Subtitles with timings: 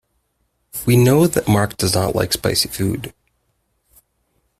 [0.87, 3.13] We know that Mark does not like spicy food.